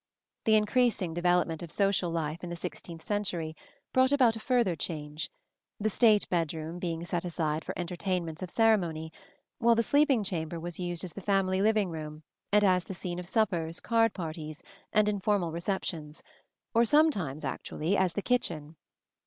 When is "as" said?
11.03-11.13, 12.63-12.85, 17.95-18.13